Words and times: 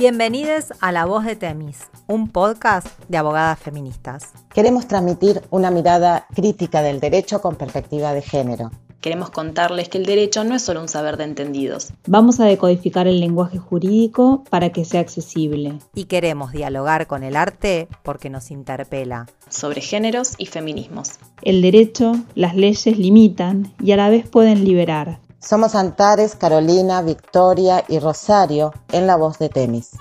Bienvenidos 0.00 0.72
a 0.80 0.92
La 0.92 1.04
Voz 1.04 1.26
de 1.26 1.36
Temis, 1.36 1.90
un 2.06 2.30
podcast 2.30 2.86
de 3.10 3.18
abogadas 3.18 3.58
feministas. 3.58 4.32
Queremos 4.54 4.88
transmitir 4.88 5.42
una 5.50 5.70
mirada 5.70 6.26
crítica 6.34 6.80
del 6.80 7.00
derecho 7.00 7.42
con 7.42 7.56
perspectiva 7.56 8.14
de 8.14 8.22
género. 8.22 8.70
Queremos 9.02 9.28
contarles 9.28 9.90
que 9.90 9.98
el 9.98 10.06
derecho 10.06 10.42
no 10.42 10.54
es 10.54 10.62
solo 10.62 10.80
un 10.80 10.88
saber 10.88 11.18
de 11.18 11.24
entendidos. 11.24 11.92
Vamos 12.06 12.40
a 12.40 12.46
decodificar 12.46 13.08
el 13.08 13.20
lenguaje 13.20 13.58
jurídico 13.58 14.42
para 14.48 14.70
que 14.70 14.86
sea 14.86 15.02
accesible. 15.02 15.78
Y 15.94 16.04
queremos 16.04 16.52
dialogar 16.52 17.06
con 17.06 17.22
el 17.22 17.36
arte 17.36 17.86
porque 18.02 18.30
nos 18.30 18.50
interpela. 18.50 19.26
Sobre 19.50 19.82
géneros 19.82 20.32
y 20.38 20.46
feminismos. 20.46 21.18
El 21.42 21.60
derecho, 21.60 22.14
las 22.34 22.56
leyes 22.56 22.96
limitan 22.96 23.74
y 23.78 23.92
a 23.92 23.98
la 23.98 24.08
vez 24.08 24.26
pueden 24.26 24.64
liberar. 24.64 25.18
Somos 25.42 25.74
Antares, 25.74 26.36
Carolina, 26.36 27.00
Victoria 27.00 27.82
y 27.88 27.98
Rosario 27.98 28.74
en 28.92 29.06
la 29.06 29.16
voz 29.16 29.38
de 29.38 29.48
Temis. 29.48 29.92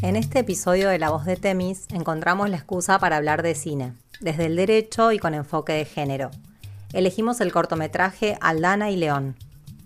En 0.00 0.14
este 0.14 0.38
episodio 0.38 0.88
de 0.88 1.00
La 1.00 1.10
Voz 1.10 1.24
de 1.24 1.34
Temis 1.34 1.86
encontramos 1.92 2.48
la 2.48 2.58
excusa 2.58 3.00
para 3.00 3.16
hablar 3.16 3.42
de 3.42 3.56
cine, 3.56 3.94
desde 4.20 4.46
el 4.46 4.54
derecho 4.54 5.10
y 5.10 5.18
con 5.18 5.34
enfoque 5.34 5.72
de 5.72 5.84
género. 5.84 6.30
Elegimos 6.92 7.40
el 7.40 7.52
cortometraje 7.52 8.38
Aldana 8.40 8.90
y 8.90 8.96
León. 8.96 9.36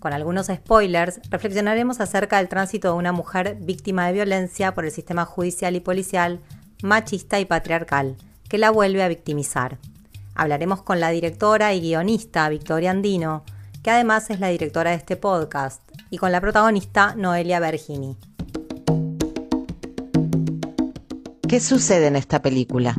Con 0.03 0.11
algunos 0.11 0.47
spoilers, 0.47 1.21
reflexionaremos 1.29 2.01
acerca 2.01 2.39
del 2.39 2.49
tránsito 2.49 2.89
de 2.89 2.95
una 2.95 3.13
mujer 3.13 3.55
víctima 3.61 4.05
de 4.05 4.11
violencia 4.11 4.73
por 4.73 4.83
el 4.83 4.91
sistema 4.91 5.23
judicial 5.23 5.77
y 5.77 5.79
policial 5.79 6.41
machista 6.81 7.39
y 7.39 7.45
patriarcal, 7.45 8.17
que 8.49 8.57
la 8.57 8.69
vuelve 8.69 9.01
a 9.01 9.07
victimizar. 9.07 9.77
Hablaremos 10.35 10.81
con 10.81 10.99
la 10.99 11.11
directora 11.11 11.73
y 11.73 11.79
guionista 11.79 12.49
Victoria 12.49 12.91
Andino, 12.91 13.45
que 13.81 13.91
además 13.91 14.29
es 14.29 14.41
la 14.41 14.49
directora 14.49 14.89
de 14.89 14.97
este 14.97 15.15
podcast, 15.15 15.81
y 16.09 16.17
con 16.17 16.33
la 16.33 16.41
protagonista 16.41 17.15
Noelia 17.15 17.61
Bergini. 17.61 18.17
¿Qué 21.47 21.61
sucede 21.61 22.07
en 22.07 22.17
esta 22.17 22.41
película? 22.41 22.97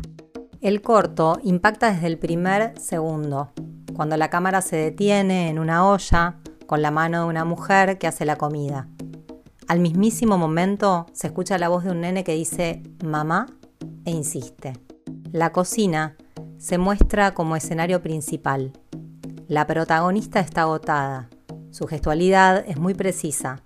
El 0.63 0.81
corto 0.81 1.39
impacta 1.43 1.93
desde 1.93 2.07
el 2.07 2.17
primer 2.17 2.73
segundo, 2.81 3.53
cuando 3.95 4.17
la 4.17 4.31
cámara 4.31 4.63
se 4.63 4.77
detiene 4.77 5.51
en 5.51 5.59
una 5.59 5.87
olla 5.87 6.39
con 6.75 6.83
la 6.83 6.91
mano 6.91 7.23
de 7.23 7.29
una 7.29 7.45
mujer 7.45 7.99
que 7.99 8.09
hace 8.09 8.25
la 8.25 8.35
comida. 8.35 8.89
Al 9.69 9.79
mismísimo 9.79 10.39
momento 10.39 11.07
se 11.13 11.29
escucha 11.29 11.57
la 11.57 11.69
voz 11.69 11.85
de 11.85 11.93
un 11.93 12.01
nene 12.01 12.25
que 12.25 12.35
dice 12.35 12.83
mamá 13.05 13.47
e 14.05 14.11
insiste. 14.11 14.73
La 15.31 15.53
cocina 15.53 16.17
se 16.59 16.79
muestra 16.79 17.33
como 17.33 17.55
escenario 17.55 18.03
principal. 18.03 18.73
La 19.47 19.69
protagonista 19.69 20.41
está 20.41 20.63
agotada. 20.63 21.31
Su 21.71 21.87
gestualidad 21.87 22.65
es 22.67 22.77
muy 22.77 22.95
precisa. 22.95 23.63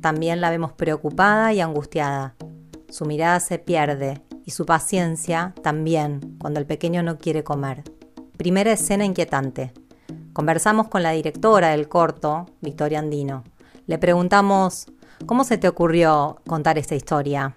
También 0.00 0.40
la 0.40 0.50
vemos 0.50 0.70
preocupada 0.74 1.52
y 1.52 1.60
angustiada. 1.60 2.36
Su 2.88 3.04
mirada 3.04 3.40
se 3.40 3.58
pierde 3.58 4.22
y 4.44 4.52
su 4.52 4.64
paciencia 4.64 5.56
también 5.64 6.36
cuando 6.40 6.60
el 6.60 6.66
pequeño 6.66 7.02
no 7.02 7.18
quiere 7.18 7.42
comer. 7.42 7.82
Primera 8.36 8.70
escena 8.70 9.04
inquietante. 9.04 9.72
Conversamos 10.34 10.88
con 10.88 11.04
la 11.04 11.12
directora 11.12 11.68
del 11.68 11.88
corto, 11.88 12.46
Victoria 12.60 12.98
Andino. 12.98 13.44
Le 13.86 13.98
preguntamos, 13.98 14.88
¿cómo 15.26 15.44
se 15.44 15.58
te 15.58 15.68
ocurrió 15.68 16.38
contar 16.48 16.76
esta 16.76 16.96
historia? 16.96 17.54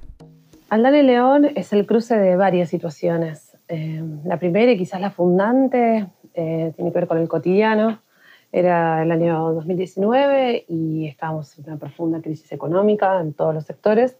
Aldana 0.70 1.00
y 1.00 1.02
León 1.02 1.48
es 1.56 1.74
el 1.74 1.88
cruce 1.88 2.16
de 2.20 2.36
varias 2.36 2.70
situaciones. 2.70 3.58
Eh, 3.68 4.04
la 4.26 4.38
primera 4.38 4.72
y 4.72 4.78
quizás 4.78 5.02
la 5.02 5.10
fundante 5.10 6.06
eh, 6.36 6.72
tiene 6.76 6.92
que 6.92 7.00
ver 7.00 7.08
con 7.08 7.18
el 7.18 7.28
cotidiano. 7.28 8.00
Era 8.52 9.02
el 9.02 9.12
año 9.12 9.54
2019 9.54 10.66
y 10.68 11.08
estábamos 11.08 11.58
en 11.58 11.66
una 11.66 11.78
profunda 11.78 12.22
crisis 12.22 12.52
económica 12.52 13.20
en 13.20 13.34
todos 13.34 13.56
los 13.56 13.66
sectores 13.66 14.20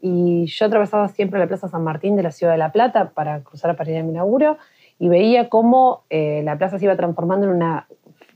y 0.00 0.46
yo 0.46 0.66
atravesaba 0.66 1.08
siempre 1.08 1.38
la 1.38 1.46
Plaza 1.46 1.68
San 1.68 1.84
Martín 1.84 2.16
de 2.16 2.24
la 2.24 2.32
Ciudad 2.32 2.52
de 2.52 2.58
La 2.58 2.72
Plata 2.72 3.10
para 3.10 3.40
cruzar 3.42 3.76
para 3.76 3.90
ir 3.90 3.98
a 3.98 4.02
mi 4.02 4.12
laburo 4.12 4.58
y 4.98 5.08
veía 5.08 5.48
cómo 5.48 6.04
eh, 6.10 6.42
la 6.44 6.56
plaza 6.56 6.78
se 6.78 6.84
iba 6.84 6.96
transformando 6.96 7.46
en 7.46 7.52
una 7.52 7.86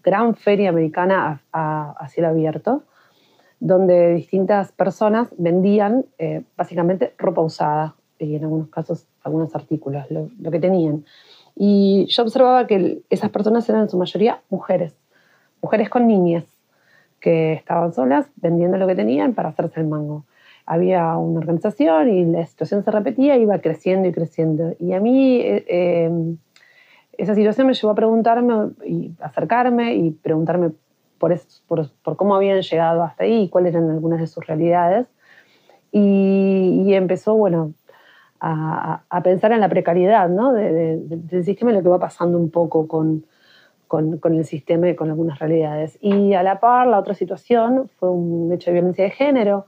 gran 0.03 0.35
feria 0.35 0.71
americana 0.71 1.41
a, 1.53 1.95
a, 1.99 2.09
cielo 2.09 2.29
abierto, 2.29 2.83
donde 3.61 4.15
distintas 4.15 4.73
personas 4.73 5.29
vendían 5.37 6.07
eh, 6.19 6.43
básicamente 6.57 7.15
ropa 7.19 7.41
usada 7.43 7.95
y 8.19 8.37
en 8.37 8.45
algunos 8.45 8.69
casos 8.69 9.07
algunos 9.23 9.55
artículos, 9.55 10.11
lo, 10.11 10.31
lo, 10.41 10.51
que 10.51 10.59
tenían. 10.59 11.05
Y 11.55 12.07
yo 12.09 12.23
observaba 12.23 12.67
que 12.67 13.03
esas 13.11 13.31
personas 13.31 13.69
eran 13.69 13.83
en 13.83 13.89
su 13.89 13.99
mayoría 13.99 14.43
mujeres, 14.49 14.95
mujeres 15.61 15.89
con 15.89 16.07
niñas 16.07 16.45
que 17.21 17.53
estaban 17.53 17.93
solas 17.93 18.31
vendiendo 18.37 18.79
lo 18.79 18.87
que 18.87 18.95
tenían 18.95 19.35
para 19.35 19.51
hacerse 19.51 19.81
el 19.81 19.87
mango 19.87 20.25
había 20.69 21.17
una 21.17 21.41
organización 21.41 22.11
y 22.11 22.27
la 22.27 22.45
situación 22.45 22.85
se 22.85 22.91
repetía, 22.91 23.39
iba 23.39 23.59
creciendo 23.59 24.07
y 24.07 24.13
creciendo. 24.13 24.75
Y 24.79 24.93
a 24.93 25.01
mí 25.01 25.41
eh, 25.41 25.65
eh, 25.67 26.11
esa 27.19 27.35
situación 27.35 27.67
me 27.67 27.75
llevó 27.75 27.91
a 27.91 27.95
preguntarme 27.97 28.71
y 28.87 29.11
acercarme 29.21 29.97
y 29.97 30.13
preguntarme 30.13 30.71
por, 31.19 31.37
por, 31.67 31.91
por, 32.03 32.17
cómo 32.17 32.37
habían 32.37 32.63
llegado 32.63 33.03
hasta 33.03 33.25
ahí 33.25 33.43
y 33.43 33.49
cuáles 33.49 33.75
eran 33.75 33.91
algunas 33.91 34.21
de 34.21 34.29
sus 34.29 34.47
realidades. 34.47 35.09
Y, 35.91 36.85
y 36.87 36.95
empezó, 36.95 37.35
bueno, 37.35 37.75
a, 38.41 39.03
a, 39.11 39.23
pensar 39.23 39.51
en 39.51 39.61
la 39.61 39.69
precariedad 39.69 40.29
¿no? 40.29 40.53
de, 40.53 40.73
de, 40.73 40.97
del 41.01 41.45
sistema 41.45 41.73
y 41.73 41.75
lo 41.75 41.83
que 41.83 41.89
va 41.89 41.99
pasando 41.99 42.39
un 42.39 42.51
poco 42.51 42.87
con, 42.87 43.27
con, 43.89 44.19
con, 44.19 44.35
el 44.35 44.45
sistema 44.45 44.89
y 44.89 44.95
con 44.95 45.09
algunas 45.11 45.41
realidades. 45.41 45.99
Y 46.01 46.35
a 46.35 46.45
la 46.45 46.61
par, 46.61 46.87
la 46.87 47.01
otra 47.01 47.15
situación 47.15 47.91
fue 47.99 48.11
un 48.11 48.53
hecho 48.53 48.71
de 48.71 48.75
violencia 48.75 49.05
de 49.05 49.11
género, 49.11 49.67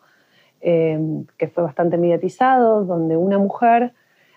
eh, 0.61 1.01
que 1.37 1.49
fue 1.49 1.65
bastante 1.65 1.99
mediatizado, 1.99 2.85
donde 2.85 3.17
una 3.17 3.39
mujer 3.39 3.95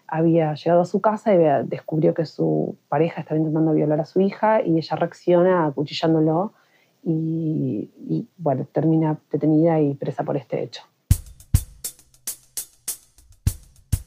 había 0.07 0.53
llegado 0.53 0.81
a 0.81 0.85
su 0.85 1.01
casa 1.01 1.33
y 1.33 1.37
descubrió 1.67 2.13
que 2.13 2.25
su 2.25 2.77
pareja 2.89 3.21
estaba 3.21 3.37
intentando 3.37 3.73
violar 3.73 3.99
a 3.99 4.05
su 4.05 4.21
hija 4.21 4.61
y 4.61 4.77
ella 4.77 4.95
reacciona 4.95 5.65
acuchillándolo 5.65 6.53
y, 7.03 7.91
y 7.97 8.27
bueno, 8.37 8.65
termina 8.71 9.17
detenida 9.31 9.79
y 9.81 9.93
presa 9.95 10.23
por 10.23 10.37
este 10.37 10.63
hecho. 10.63 10.83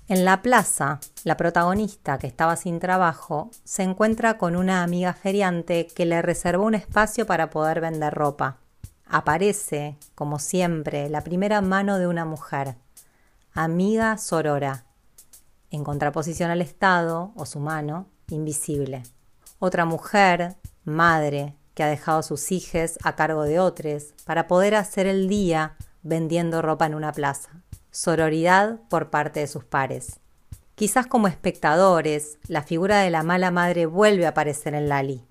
En 0.09 0.25
la 0.25 0.41
plaza, 0.41 1.01
la 1.25 1.37
protagonista, 1.37 2.19
que 2.19 2.29
estaba 2.29 2.55
sin 2.55 2.79
trabajo, 2.79 3.51
se 3.65 3.83
encuentra 3.83 4.39
con 4.39 4.55
una 4.55 4.85
amiga 4.85 5.13
feriante 5.15 5.89
que 5.89 6.07
le 6.07 6.23
reservó 6.23 6.65
un 6.65 6.77
espacio 6.77 7.27
para 7.27 7.51
poder 7.51 7.81
vender 7.81 8.15
ropa 8.15 8.59
aparece, 9.09 9.97
como 10.15 10.39
siempre, 10.39 11.09
la 11.09 11.23
primera 11.23 11.61
mano 11.61 11.99
de 11.99 12.07
una 12.07 12.25
mujer, 12.25 12.77
amiga 13.53 14.19
sorora, 14.19 14.85
en 15.71 15.85
contraposición 15.85 16.51
al 16.51 16.63
Estado 16.63 17.33
o 17.37 17.47
su 17.47 17.61
mano 17.61 18.07
invisible. 18.29 19.03
Otra 19.59 19.85
mujer, 19.85 20.57
madre, 20.85 21.55
que 21.75 21.83
ha 21.83 21.89
dejado 21.89 22.19
a 22.19 22.23
sus 22.23 22.53
hijos 22.53 22.99
a 23.03 23.17
cargo 23.17 23.45
de 23.45 23.61
otros 23.61 24.15
para 24.25 24.47
poder 24.47 24.75
hacer 24.75 25.07
el 25.07 25.29
día 25.29 25.77
vendiendo 26.03 26.63
ropa 26.63 26.87
en 26.87 26.95
una 26.95 27.13
plaza. 27.13 27.51
Sororidad 27.91 28.81
por 28.89 29.11
parte 29.11 29.41
de 29.41 29.47
sus 29.47 29.65
pares. 29.65 30.21
Quizás 30.75 31.07
como 31.07 31.29
espectadores, 31.29 32.39
la 32.49 32.63
figura 32.63 33.01
de 33.01 33.11
la 33.11 33.23
mala 33.23 33.51
madre 33.51 33.87
vuelve 33.87 34.27
a 34.27 34.31
aparecer 34.31 34.75
en 34.75 34.89
Lali, 34.89 35.25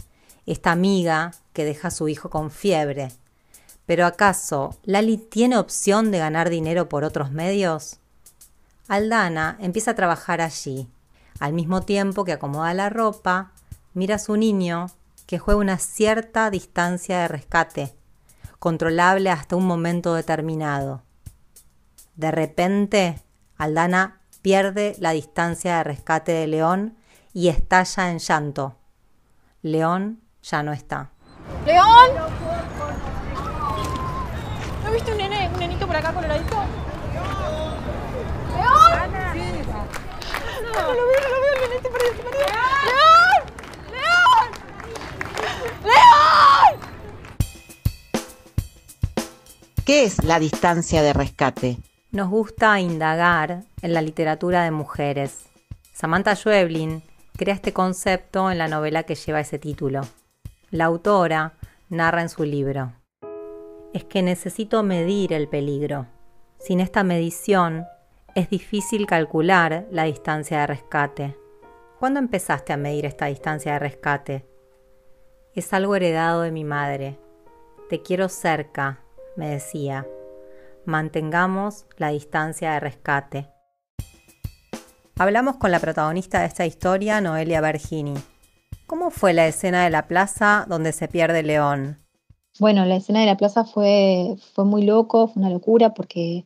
esta 0.45 0.71
amiga 0.71 1.31
que 1.53 1.65
deja 1.65 1.89
a 1.89 1.91
su 1.91 2.07
hijo 2.07 2.29
con 2.29 2.49
fiebre 2.51 3.09
¿Pero 3.85 4.05
acaso 4.05 4.75
Lali 4.83 5.17
tiene 5.17 5.57
opción 5.57 6.11
de 6.11 6.19
ganar 6.19 6.49
dinero 6.49 6.89
por 6.89 7.03
otros 7.03 7.31
medios? 7.31 7.99
Aldana 8.87 9.57
empieza 9.59 9.91
a 9.91 9.95
trabajar 9.95 10.41
allí. 10.41 10.89
Al 11.39 11.53
mismo 11.53 11.81
tiempo 11.81 12.23
que 12.23 12.33
acomoda 12.33 12.73
la 12.73 12.89
ropa, 12.89 13.51
mira 13.93 14.15
a 14.15 14.19
su 14.19 14.37
niño 14.37 14.87
que 15.25 15.39
juega 15.39 15.59
una 15.59 15.77
cierta 15.77 16.49
distancia 16.49 17.19
de 17.19 17.27
rescate, 17.27 17.95
controlable 18.59 19.31
hasta 19.31 19.55
un 19.55 19.65
momento 19.65 20.13
determinado. 20.13 21.01
De 22.15 22.31
repente, 22.31 23.21
Aldana 23.57 24.21
pierde 24.41 24.95
la 24.99 25.11
distancia 25.11 25.77
de 25.77 25.83
rescate 25.83 26.31
de 26.31 26.47
León 26.47 26.97
y 27.33 27.49
estalla 27.49 28.11
en 28.11 28.19
llanto. 28.19 28.77
León 29.61 30.21
ya 30.43 30.61
no 30.61 30.71
está. 30.71 31.09
¡León! 31.65 32.09
¿No 34.83 34.91
viste 34.91 35.11
un 35.11 35.17
nene, 35.17 35.49
un 35.51 35.59
nenito 35.59 35.87
por 35.87 35.95
acá 35.95 36.13
coloradito? 36.13 36.55
¿León? 38.55 38.84
No, 39.07 40.71
no 40.73 40.93
lo 40.93 40.93
lo 40.93 41.07
veo. 41.07 41.25
¿Qué 49.85 50.03
es 50.03 50.23
la 50.23 50.39
distancia 50.39 51.03
de 51.03 51.13
rescate? 51.13 51.77
Nos 52.09 52.29
gusta 52.29 52.79
indagar 52.79 53.65
en 53.83 53.93
la 53.93 54.01
literatura 54.01 54.63
de 54.63 54.71
mujeres. 54.71 55.45
Samantha 55.93 56.35
Schweblin 56.35 57.03
crea 57.37 57.53
este 57.53 57.71
concepto 57.71 58.49
en 58.49 58.57
la 58.57 58.67
novela 58.67 59.03
que 59.03 59.13
lleva 59.13 59.41
ese 59.41 59.59
título. 59.59 60.01
La 60.71 60.85
autora 60.85 61.53
narra 61.89 62.23
en 62.23 62.29
su 62.29 62.45
libro. 62.45 62.93
Es 63.93 64.03
que 64.05 64.23
necesito 64.23 64.81
medir 64.81 65.33
el 65.33 65.47
peligro. 65.47 66.07
Sin 66.57 66.79
esta 66.79 67.03
medición 67.03 67.85
es 68.35 68.49
difícil 68.49 69.07
calcular 69.07 69.87
la 69.91 70.03
distancia 70.03 70.59
de 70.59 70.67
rescate. 70.67 71.37
¿Cuándo 71.99 72.19
empezaste 72.19 72.73
a 72.73 72.77
medir 72.77 73.05
esta 73.05 73.27
distancia 73.27 73.73
de 73.73 73.79
rescate? 73.79 74.45
Es 75.53 75.71
algo 75.71 75.95
heredado 75.95 76.41
de 76.41 76.51
mi 76.51 76.65
madre. 76.65 77.17
Te 77.89 78.01
quiero 78.01 78.27
cerca, 78.27 78.99
me 79.37 79.47
decía. 79.47 80.05
Mantengamos 80.83 81.85
la 81.95 82.09
distancia 82.09 82.73
de 82.73 82.81
rescate. 82.81 83.49
Hablamos 85.17 85.55
con 85.55 85.71
la 85.71 85.79
protagonista 85.79 86.41
de 86.41 86.47
esta 86.47 86.65
historia, 86.65 87.21
Noelia 87.21 87.61
Bergini. 87.61 88.15
¿Cómo 88.85 89.11
fue 89.11 89.31
la 89.33 89.47
escena 89.47 89.85
de 89.85 89.89
la 89.91 90.07
plaza 90.07 90.65
donde 90.67 90.91
se 90.91 91.07
pierde 91.07 91.41
León? 91.41 92.05
Bueno, 92.59 92.83
la 92.83 92.97
escena 92.97 93.21
de 93.21 93.27
la 93.27 93.37
plaza 93.37 93.63
fue, 93.63 94.35
fue 94.53 94.65
muy 94.65 94.83
loco, 94.83 95.29
fue 95.29 95.41
una 95.41 95.49
locura 95.49 95.93
porque 95.93 96.45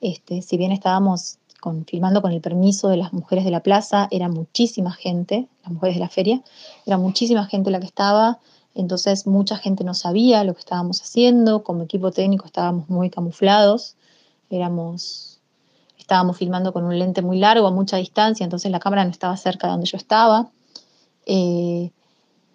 este, 0.00 0.42
si 0.42 0.56
bien 0.56 0.72
estábamos 0.72 1.38
con, 1.60 1.84
filmando 1.84 2.22
con 2.22 2.32
el 2.32 2.40
permiso 2.40 2.88
de 2.88 2.96
las 2.96 3.12
mujeres 3.12 3.44
de 3.44 3.50
la 3.50 3.62
plaza, 3.62 4.08
era 4.10 4.28
muchísima 4.28 4.92
gente, 4.92 5.48
las 5.62 5.72
mujeres 5.72 5.96
de 5.96 6.00
la 6.00 6.08
feria, 6.08 6.42
era 6.86 6.98
muchísima 6.98 7.46
gente 7.46 7.70
la 7.70 7.80
que 7.80 7.86
estaba, 7.86 8.38
entonces 8.74 9.26
mucha 9.26 9.56
gente 9.56 9.82
no 9.84 9.94
sabía 9.94 10.44
lo 10.44 10.54
que 10.54 10.60
estábamos 10.60 11.02
haciendo, 11.02 11.64
como 11.64 11.82
equipo 11.82 12.10
técnico 12.12 12.46
estábamos 12.46 12.88
muy 12.88 13.10
camuflados, 13.10 13.96
estábamos 15.98 16.36
filmando 16.38 16.72
con 16.72 16.84
un 16.84 16.98
lente 16.98 17.20
muy 17.20 17.38
largo 17.38 17.66
a 17.66 17.70
mucha 17.70 17.96
distancia, 17.96 18.44
entonces 18.44 18.70
la 18.70 18.80
cámara 18.80 19.04
no 19.04 19.10
estaba 19.10 19.36
cerca 19.36 19.66
de 19.66 19.72
donde 19.72 19.86
yo 19.86 19.96
estaba. 19.98 20.48
Eh, 21.26 21.90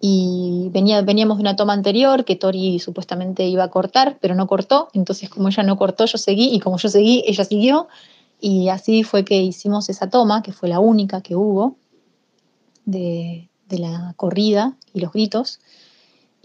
y 0.06 0.68
venía, 0.68 1.00
veníamos 1.00 1.38
de 1.38 1.40
una 1.40 1.56
toma 1.56 1.72
anterior 1.72 2.26
que 2.26 2.36
Tori 2.36 2.78
supuestamente 2.78 3.46
iba 3.46 3.64
a 3.64 3.70
cortar, 3.70 4.18
pero 4.20 4.34
no 4.34 4.46
cortó, 4.46 4.90
entonces 4.92 5.30
como 5.30 5.48
ella 5.48 5.62
no 5.62 5.78
cortó, 5.78 6.04
yo 6.04 6.18
seguí, 6.18 6.54
y 6.54 6.60
como 6.60 6.76
yo 6.76 6.90
seguí, 6.90 7.24
ella 7.26 7.42
siguió, 7.42 7.88
y 8.38 8.68
así 8.68 9.02
fue 9.02 9.24
que 9.24 9.40
hicimos 9.40 9.88
esa 9.88 10.10
toma, 10.10 10.42
que 10.42 10.52
fue 10.52 10.68
la 10.68 10.78
única 10.78 11.22
que 11.22 11.34
hubo 11.34 11.76
de 12.84 13.48
la 13.70 14.12
corrida 14.18 14.76
y 14.92 15.00
los 15.00 15.10
gritos. 15.10 15.60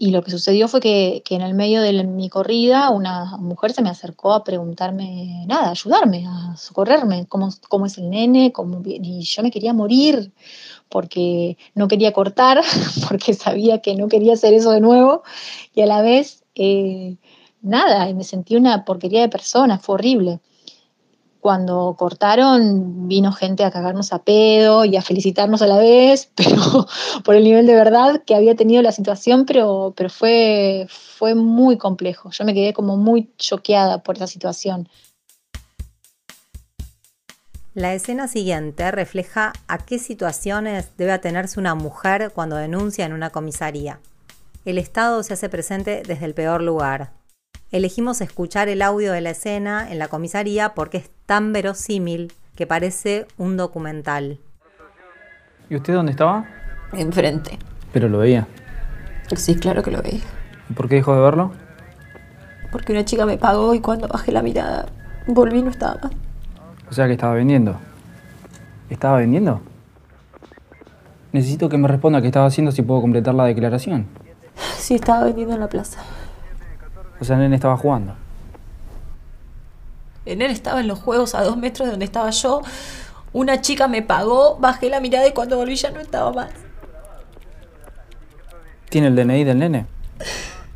Y 0.02 0.12
lo 0.12 0.22
que 0.22 0.30
sucedió 0.30 0.66
fue 0.66 0.80
que, 0.80 1.22
que, 1.26 1.34
en 1.34 1.42
el 1.42 1.52
medio 1.52 1.82
de 1.82 2.04
mi 2.04 2.30
corrida 2.30 2.88
una 2.88 3.36
mujer 3.36 3.72
se 3.72 3.82
me 3.82 3.90
acercó 3.90 4.32
a 4.32 4.44
preguntarme, 4.44 5.44
nada, 5.46 5.68
a 5.68 5.70
ayudarme, 5.72 6.24
a 6.26 6.56
socorrerme, 6.56 7.26
cómo, 7.28 7.50
cómo 7.68 7.84
es 7.84 7.98
el 7.98 8.08
nene, 8.08 8.50
cómo, 8.50 8.80
y 8.82 9.20
yo 9.20 9.42
me 9.42 9.50
quería 9.50 9.74
morir 9.74 10.32
porque 10.88 11.58
no 11.74 11.86
quería 11.86 12.14
cortar, 12.14 12.62
porque 13.10 13.34
sabía 13.34 13.82
que 13.82 13.94
no 13.94 14.08
quería 14.08 14.32
hacer 14.32 14.54
eso 14.54 14.70
de 14.70 14.80
nuevo, 14.80 15.22
y 15.74 15.82
a 15.82 15.86
la 15.86 16.00
vez, 16.00 16.44
eh, 16.54 17.18
nada, 17.60 18.10
me 18.14 18.24
sentí 18.24 18.56
una 18.56 18.86
porquería 18.86 19.20
de 19.20 19.28
persona, 19.28 19.78
fue 19.78 19.96
horrible 19.96 20.40
cuando 21.40 21.96
cortaron 21.98 23.08
vino 23.08 23.32
gente 23.32 23.64
a 23.64 23.70
cagarnos 23.70 24.12
a 24.12 24.22
pedo 24.22 24.84
y 24.84 24.96
a 24.96 25.02
felicitarnos 25.02 25.62
a 25.62 25.66
la 25.66 25.78
vez, 25.78 26.30
pero 26.36 26.86
por 27.24 27.34
el 27.34 27.44
nivel 27.44 27.66
de 27.66 27.74
verdad 27.74 28.22
que 28.24 28.34
había 28.34 28.54
tenido 28.54 28.82
la 28.82 28.92
situación, 28.92 29.46
pero, 29.46 29.94
pero 29.96 30.10
fue, 30.10 30.86
fue 30.88 31.34
muy 31.34 31.78
complejo. 31.78 32.30
Yo 32.30 32.44
me 32.44 32.54
quedé 32.54 32.72
como 32.72 32.96
muy 32.96 33.30
choqueada 33.38 34.02
por 34.02 34.16
esa 34.16 34.26
situación. 34.26 34.88
La 37.72 37.94
escena 37.94 38.26
siguiente 38.26 38.90
refleja 38.90 39.52
a 39.68 39.78
qué 39.78 39.98
situaciones 39.98 40.96
debe 40.98 41.12
atenerse 41.12 41.60
una 41.60 41.74
mujer 41.74 42.32
cuando 42.34 42.56
denuncia 42.56 43.06
en 43.06 43.12
una 43.12 43.30
comisaría. 43.30 44.00
El 44.64 44.76
Estado 44.76 45.22
se 45.22 45.34
hace 45.34 45.48
presente 45.48 46.02
desde 46.06 46.26
el 46.26 46.34
peor 46.34 46.62
lugar, 46.62 47.12
Elegimos 47.72 48.20
escuchar 48.20 48.68
el 48.68 48.82
audio 48.82 49.12
de 49.12 49.20
la 49.20 49.30
escena 49.30 49.92
en 49.92 50.00
la 50.00 50.08
comisaría 50.08 50.74
porque 50.74 50.98
es 50.98 51.10
tan 51.30 51.52
verosímil 51.52 52.32
que 52.56 52.66
parece 52.66 53.28
un 53.38 53.56
documental. 53.56 54.40
¿Y 55.68 55.76
usted 55.76 55.94
dónde 55.94 56.10
estaba? 56.10 56.44
Enfrente. 56.92 57.56
¿Pero 57.92 58.08
lo 58.08 58.18
veía? 58.18 58.48
Sí, 59.36 59.54
claro 59.54 59.84
que 59.84 59.92
lo 59.92 60.02
veía. 60.02 60.24
¿Y 60.68 60.72
por 60.72 60.88
qué 60.88 60.96
dejó 60.96 61.14
de 61.14 61.20
verlo? 61.20 61.52
Porque 62.72 62.90
una 62.90 63.04
chica 63.04 63.26
me 63.26 63.38
pagó 63.38 63.76
y 63.76 63.80
cuando 63.80 64.08
bajé 64.08 64.32
la 64.32 64.42
mirada 64.42 64.86
volví 65.28 65.60
y 65.60 65.62
no 65.62 65.70
estaba 65.70 66.00
más. 66.02 66.10
O 66.90 66.92
sea 66.92 67.06
que 67.06 67.12
estaba 67.12 67.34
vendiendo. 67.34 67.76
¿Estaba 68.88 69.18
vendiendo? 69.18 69.60
Necesito 71.30 71.68
que 71.68 71.78
me 71.78 71.86
responda 71.86 72.20
qué 72.20 72.26
estaba 72.26 72.46
haciendo 72.46 72.72
si 72.72 72.82
puedo 72.82 73.02
completar 73.02 73.36
la 73.36 73.44
declaración. 73.44 74.08
Sí, 74.78 74.96
estaba 74.96 75.22
vendiendo 75.26 75.54
en 75.54 75.60
la 75.60 75.68
plaza. 75.68 76.02
O 77.20 77.24
sea, 77.24 77.36
el 77.36 77.42
nene 77.42 77.54
estaba 77.54 77.76
jugando. 77.76 78.16
El 80.26 80.38
nene 80.38 80.52
estaba 80.52 80.80
en 80.80 80.88
los 80.88 80.98
juegos 80.98 81.34
a 81.34 81.42
dos 81.42 81.56
metros 81.56 81.86
de 81.86 81.92
donde 81.92 82.04
estaba 82.04 82.30
yo. 82.30 82.62
Una 83.32 83.60
chica 83.60 83.88
me 83.88 84.02
pagó, 84.02 84.56
bajé 84.58 84.90
la 84.90 85.00
mirada 85.00 85.26
y 85.26 85.32
cuando 85.32 85.56
volví 85.56 85.76
ya 85.76 85.90
no 85.90 86.00
estaba 86.00 86.32
más. 86.32 86.50
¿Tiene 88.88 89.06
el 89.06 89.16
DNI 89.16 89.44
del 89.44 89.58
nene? 89.58 89.86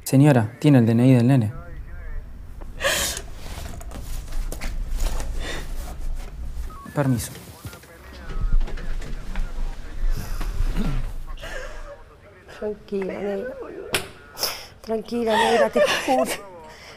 Señora, 0.05 0.57
¿tiene 0.61 0.79
el 0.79 0.87
DNI 0.87 1.15
del 1.15 1.27
nene? 1.27 1.53
Permiso. 6.95 7.33
Tranquila, 12.59 13.13
negra. 13.13 13.55
Tranquila, 14.81 15.37
negra, 15.37 15.71
te 15.71 15.83
juro. 16.07 16.54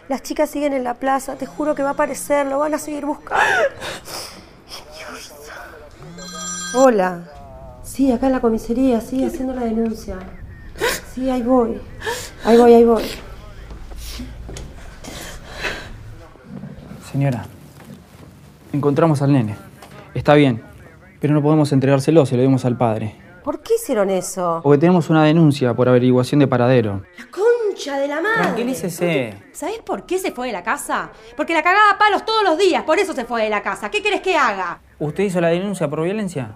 Las 0.10 0.24
chicas 0.24 0.50
siguen 0.50 0.74
en 0.74 0.86
la 0.86 0.94
plaza, 0.94 1.36
te 1.36 1.46
juro 1.46 1.76
que 1.76 1.84
va 1.84 1.90
a 1.90 1.92
aparecer, 1.94 2.48
lo 2.48 2.60
van 2.60 2.74
a 2.74 2.78
seguir 2.78 3.06
buscando. 3.06 3.44
Hola. 6.76 7.30
Sí, 7.84 8.12
acá 8.12 8.28
en 8.28 8.34
la 8.34 8.40
comisaría, 8.40 9.02
sí, 9.02 9.26
haciendo 9.26 9.54
la 9.54 9.64
denuncia. 9.64 10.18
Sí, 11.14 11.30
ahí 11.30 11.42
voy. 11.42 11.82
Ahí 12.46 12.58
voy, 12.58 12.74
ahí 12.74 12.84
voy. 12.86 13.04
Señora, 17.12 17.46
encontramos 18.72 19.22
al 19.22 19.34
nene. 19.34 19.58
Está 20.14 20.36
bien, 20.36 20.62
pero 21.20 21.34
no 21.34 21.42
podemos 21.42 21.72
entregárselo, 21.72 22.26
se 22.26 22.36
lo 22.36 22.44
dimos 22.44 22.64
al 22.64 22.78
padre. 22.78 23.16
¿Por 23.44 23.62
qué 23.62 23.76
hicieron 23.76 24.10
eso? 24.10 24.60
Porque 24.62 24.78
tenemos 24.78 25.10
una 25.10 25.24
denuncia 25.24 25.74
por 25.74 25.90
averiguación 25.90 26.40
de 26.40 26.48
paradero. 26.48 27.02
La 27.18 27.26
concha 27.88 28.00
de 28.00 28.08
la 28.08 28.22
madre. 28.22 28.42
Tranquilícese. 28.42 29.34
¿Sabes 29.54 29.80
por 29.80 30.06
qué 30.06 30.20
se 30.20 30.32
fue 30.32 30.48
de 30.48 30.54
la 30.54 30.64
casa? 30.64 31.10
Porque 31.36 31.54
la 31.54 31.64
cagaba 31.64 31.92
a 31.92 31.98
palos 31.98 32.26
todos 32.26 32.44
los 32.44 32.58
días, 32.58 32.84
por 32.84 33.00
eso 33.00 33.14
se 33.14 33.26
fue 33.26 33.44
de 33.44 33.50
la 33.50 33.62
casa. 33.62 33.90
¿Qué 33.90 34.02
querés 34.02 34.22
que 34.22 34.36
haga? 34.36 34.80
¿Usted 35.00 35.24
hizo 35.24 35.42
la 35.42 35.50
denuncia 35.50 35.88
por 35.88 36.04
violencia? 36.04 36.52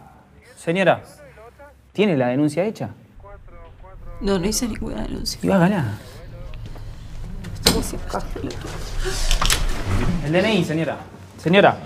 Señora, 0.57 1.01
¿tiene 1.93 2.17
la 2.17 2.27
denuncia 2.27 2.63
hecha? 2.63 2.89
No, 4.19 4.37
no 4.37 4.47
hice 4.47 4.67
ninguna 4.67 5.03
denuncia. 5.03 5.39
Y 5.41 5.49
hágala. 5.49 5.85
El 10.25 10.31
DNI, 10.33 10.63
señora. 10.63 10.97
Señora. 11.37 11.77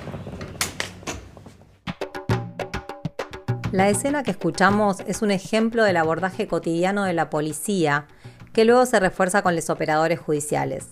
La 3.72 3.90
escena 3.90 4.24
que 4.24 4.32
escuchamos 4.32 5.02
es 5.02 5.22
un 5.22 5.32
ejemplo 5.32 5.84
del 5.84 5.98
abordaje 5.98 6.48
cotidiano 6.48 7.04
de 7.04 7.14
la 7.14 7.30
policía 7.30 8.08
que 8.56 8.64
luego 8.64 8.86
se 8.86 9.02
refuerza 9.02 9.42
con 9.42 9.54
los 9.54 9.70
operadores 9.70 10.18
judiciales. 10.18 10.88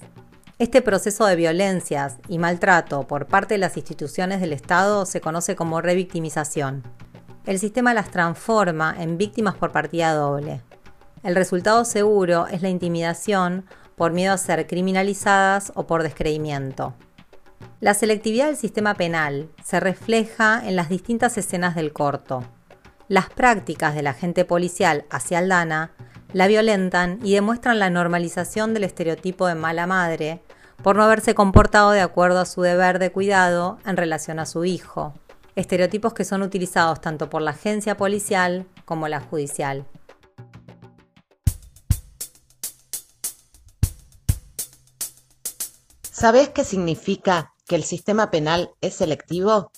Este 0.60 0.82
proceso 0.82 1.26
de 1.26 1.38
violencias 1.38 2.18
y 2.28 2.38
maltrato 2.38 3.08
por 3.08 3.26
parte 3.26 3.54
de 3.54 3.58
las 3.58 3.78
instituciones 3.78 4.42
del 4.42 4.52
Estado 4.52 5.06
se 5.06 5.22
conoce 5.22 5.56
como 5.56 5.80
revictimización. 5.80 6.84
El 7.46 7.60
sistema 7.60 7.94
las 7.94 8.12
transforma 8.12 8.94
en 9.00 9.18
víctimas 9.18 9.56
por 9.56 9.72
partida 9.72 10.14
doble. 10.14 10.62
El 11.24 11.36
resultado 11.36 11.86
seguro 11.86 12.48
es 12.48 12.62
la 12.62 12.68
intimidación 12.68 13.66
por 13.96 14.12
miedo 14.12 14.34
a 14.34 14.38
ser 14.38 14.68
criminalizadas 14.68 15.72
o 15.74 15.88
por 15.88 16.04
descreimiento. 16.04 16.94
La 17.80 17.94
selectividad 17.94 18.48
del 18.48 18.58
sistema 18.58 18.96
penal 18.96 19.48
se 19.64 19.80
refleja 19.80 20.62
en 20.68 20.76
las 20.76 20.90
distintas 20.90 21.38
escenas 21.38 21.76
del 21.76 21.94
corto. 21.94 22.44
Las 23.08 23.30
prácticas 23.30 23.96
del 23.96 24.08
agente 24.08 24.44
policial 24.44 25.06
hacia 25.10 25.38
Aldana 25.38 25.92
la 26.34 26.48
violentan 26.48 27.20
y 27.24 27.34
demuestran 27.34 27.80
la 27.80 27.92
normalización 27.92 28.74
del 28.74 28.84
estereotipo 28.84 29.48
de 29.48 29.56
mala 29.56 29.88
madre 29.88 30.42
por 30.82 30.96
no 30.96 31.04
haberse 31.04 31.36
comportado 31.36 31.92
de 31.92 32.02
acuerdo 32.02 32.40
a 32.40 32.46
su 32.46 32.62
deber 32.62 33.00
de 33.00 33.12
cuidado 33.12 33.78
en 33.86 33.96
relación 33.96 34.40
a 34.40 34.48
su 34.48 34.66
hijo, 34.66 35.14
estereotipos 35.56 36.14
que 36.14 36.26
son 36.26 36.42
utilizados 36.42 37.00
tanto 37.00 37.30
por 37.30 37.42
la 37.44 37.52
agencia 37.52 37.96
policial 37.96 38.66
como 38.86 39.08
la 39.08 39.22
judicial. 39.22 39.86
¿Sabés 46.12 46.50
qué 46.50 46.64
significa 46.64 47.54
que 47.68 47.76
el 47.76 47.84
sistema 47.84 48.32
penal 48.32 48.72
es 48.82 48.96
selectivo? 48.96 49.72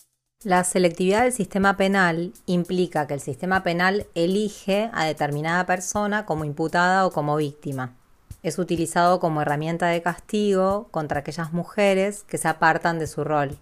La 0.46 0.64
selectividad 0.64 1.24
del 1.24 1.34
sistema 1.34 1.76
penal 1.76 2.32
implica 2.46 3.08
que 3.08 3.16
el 3.16 3.20
sistema 3.20 3.64
penal 3.64 4.06
elige 4.14 4.92
a 4.94 5.04
determinada 5.04 5.66
persona 5.66 6.28
como 6.28 6.46
imputada 6.46 7.08
o 7.08 7.12
como 7.12 7.36
víctima. 7.36 7.96
Es 8.44 8.60
utilizado 8.60 9.20
como 9.20 9.42
herramienta 9.42 9.88
de 9.88 10.04
castigo 10.04 10.88
contra 10.92 11.22
aquellas 11.22 11.52
mujeres 11.52 12.26
que 12.28 12.38
se 12.38 12.48
apartan 12.48 13.00
de 13.00 13.08
su 13.08 13.24
rol. 13.24 13.58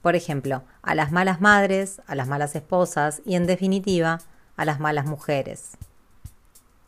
Por 0.00 0.14
ejemplo, 0.14 0.62
a 0.80 0.94
las 0.94 1.10
malas 1.10 1.40
madres, 1.40 2.00
a 2.06 2.14
las 2.14 2.28
malas 2.28 2.54
esposas 2.54 3.20
y, 3.24 3.34
en 3.34 3.48
definitiva, 3.48 4.20
a 4.56 4.64
las 4.64 4.78
malas 4.78 5.06
mujeres. 5.06 5.72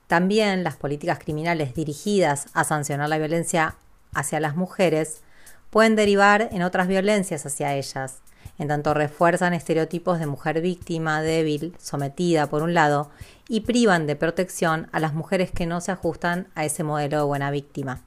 También 0.06 0.62
las 0.62 0.76
políticas 0.76 1.18
criminales 1.18 1.74
dirigidas 1.74 2.46
a 2.52 2.62
sancionar 2.62 3.08
la 3.08 3.18
violencia 3.18 3.74
hacia 4.14 4.38
las 4.38 4.54
mujeres 4.54 5.22
pueden 5.70 5.96
derivar 5.96 6.50
en 6.52 6.62
otras 6.62 6.86
violencias 6.86 7.44
hacia 7.44 7.74
ellas, 7.74 8.20
en 8.58 8.68
tanto 8.68 8.92
refuerzan 8.92 9.54
estereotipos 9.54 10.18
de 10.18 10.26
mujer 10.26 10.60
víctima, 10.60 11.22
débil, 11.22 11.74
sometida 11.78 12.48
por 12.48 12.62
un 12.62 12.74
lado, 12.74 13.10
y 13.48 13.60
privan 13.60 14.06
de 14.06 14.16
protección 14.16 14.88
a 14.92 15.00
las 15.00 15.14
mujeres 15.14 15.50
que 15.50 15.66
no 15.66 15.80
se 15.80 15.92
ajustan 15.92 16.48
a 16.54 16.64
ese 16.64 16.82
modelo 16.82 17.18
de 17.18 17.22
buena 17.22 17.50
víctima. 17.50 18.02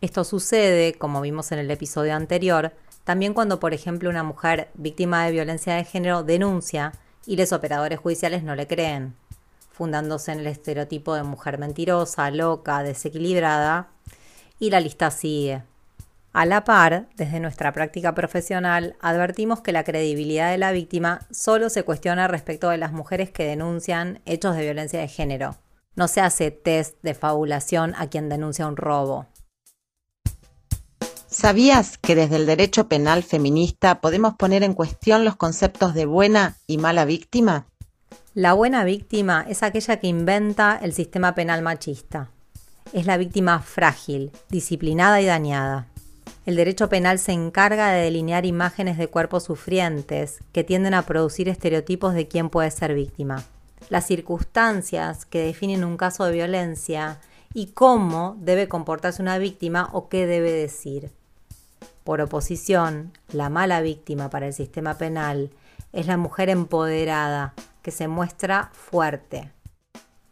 Esto 0.00 0.24
sucede, 0.24 0.94
como 0.94 1.20
vimos 1.20 1.52
en 1.52 1.58
el 1.58 1.70
episodio 1.70 2.14
anterior, 2.14 2.72
también 3.04 3.34
cuando, 3.34 3.60
por 3.60 3.74
ejemplo, 3.74 4.08
una 4.08 4.22
mujer 4.22 4.68
víctima 4.74 5.24
de 5.24 5.32
violencia 5.32 5.74
de 5.74 5.84
género 5.84 6.22
denuncia 6.22 6.92
y 7.26 7.36
los 7.36 7.52
operadores 7.52 7.98
judiciales 7.98 8.42
no 8.42 8.54
le 8.54 8.66
creen, 8.66 9.14
fundándose 9.72 10.32
en 10.32 10.40
el 10.40 10.46
estereotipo 10.46 11.14
de 11.14 11.22
mujer 11.22 11.58
mentirosa, 11.58 12.30
loca, 12.30 12.82
desequilibrada, 12.82 13.88
y 14.58 14.70
la 14.70 14.80
lista 14.80 15.10
sigue. 15.10 15.62
A 16.32 16.46
la 16.46 16.62
par, 16.62 17.08
desde 17.16 17.40
nuestra 17.40 17.72
práctica 17.72 18.14
profesional, 18.14 18.94
advertimos 19.00 19.62
que 19.62 19.72
la 19.72 19.82
credibilidad 19.82 20.52
de 20.52 20.58
la 20.58 20.70
víctima 20.70 21.26
solo 21.32 21.70
se 21.70 21.82
cuestiona 21.82 22.28
respecto 22.28 22.68
de 22.68 22.76
las 22.78 22.92
mujeres 22.92 23.30
que 23.30 23.44
denuncian 23.44 24.20
hechos 24.26 24.54
de 24.54 24.62
violencia 24.62 25.00
de 25.00 25.08
género. 25.08 25.56
No 25.96 26.06
se 26.06 26.20
hace 26.20 26.52
test 26.52 26.96
de 27.02 27.14
fabulación 27.14 27.94
a 27.98 28.06
quien 28.06 28.28
denuncia 28.28 28.68
un 28.68 28.76
robo. 28.76 29.26
¿Sabías 31.26 31.98
que 31.98 32.14
desde 32.14 32.36
el 32.36 32.46
derecho 32.46 32.88
penal 32.88 33.24
feminista 33.24 34.00
podemos 34.00 34.34
poner 34.34 34.62
en 34.62 34.74
cuestión 34.74 35.24
los 35.24 35.34
conceptos 35.34 35.94
de 35.94 36.06
buena 36.06 36.58
y 36.68 36.78
mala 36.78 37.06
víctima? 37.06 37.66
La 38.34 38.52
buena 38.52 38.84
víctima 38.84 39.44
es 39.48 39.64
aquella 39.64 39.98
que 39.98 40.06
inventa 40.06 40.78
el 40.80 40.92
sistema 40.92 41.34
penal 41.34 41.62
machista. 41.62 42.30
Es 42.92 43.06
la 43.06 43.16
víctima 43.16 43.58
frágil, 43.60 44.30
disciplinada 44.48 45.20
y 45.20 45.26
dañada. 45.26 45.89
El 46.46 46.56
derecho 46.56 46.88
penal 46.88 47.18
se 47.18 47.32
encarga 47.32 47.90
de 47.90 48.02
delinear 48.02 48.46
imágenes 48.46 48.96
de 48.96 49.08
cuerpos 49.08 49.44
sufrientes 49.44 50.38
que 50.52 50.64
tienden 50.64 50.94
a 50.94 51.02
producir 51.02 51.48
estereotipos 51.48 52.14
de 52.14 52.28
quién 52.28 52.48
puede 52.48 52.70
ser 52.70 52.94
víctima. 52.94 53.44
Las 53.90 54.06
circunstancias 54.06 55.26
que 55.26 55.44
definen 55.44 55.84
un 55.84 55.98
caso 55.98 56.24
de 56.24 56.32
violencia 56.32 57.20
y 57.52 57.66
cómo 57.68 58.36
debe 58.40 58.68
comportarse 58.68 59.20
una 59.20 59.36
víctima 59.36 59.90
o 59.92 60.08
qué 60.08 60.26
debe 60.26 60.52
decir. 60.52 61.10
Por 62.04 62.22
oposición, 62.22 63.12
la 63.32 63.50
mala 63.50 63.82
víctima 63.82 64.30
para 64.30 64.46
el 64.46 64.54
sistema 64.54 64.96
penal 64.96 65.50
es 65.92 66.06
la 66.06 66.16
mujer 66.16 66.48
empoderada 66.48 67.54
que 67.82 67.90
se 67.90 68.08
muestra 68.08 68.70
fuerte, 68.72 69.50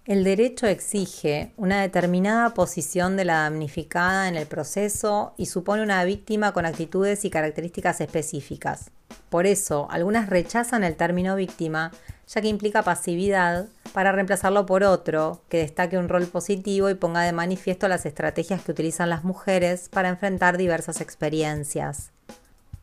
el 0.08 0.24
derecho 0.24 0.66
exige 0.66 1.52
una 1.58 1.82
determinada 1.82 2.54
posición 2.54 3.18
de 3.18 3.26
la 3.26 3.42
damnificada 3.42 4.26
en 4.26 4.36
el 4.36 4.46
proceso 4.46 5.34
y 5.36 5.44
supone 5.44 5.82
una 5.82 6.02
víctima 6.04 6.52
con 6.52 6.64
actitudes 6.64 7.26
y 7.26 7.30
características 7.30 8.00
específicas. 8.00 8.90
Por 9.28 9.44
eso, 9.44 9.86
algunas 9.90 10.30
rechazan 10.30 10.82
el 10.82 10.96
término 10.96 11.36
víctima, 11.36 11.92
ya 12.26 12.40
que 12.40 12.48
implica 12.48 12.82
pasividad, 12.82 13.66
para 13.92 14.10
reemplazarlo 14.10 14.64
por 14.64 14.82
otro 14.82 15.42
que 15.50 15.58
destaque 15.58 15.98
un 15.98 16.08
rol 16.08 16.24
positivo 16.24 16.88
y 16.88 16.94
ponga 16.94 17.20
de 17.20 17.32
manifiesto 17.32 17.86
las 17.86 18.06
estrategias 18.06 18.62
que 18.62 18.72
utilizan 18.72 19.10
las 19.10 19.24
mujeres 19.24 19.90
para 19.90 20.08
enfrentar 20.08 20.56
diversas 20.56 21.02
experiencias. 21.02 22.12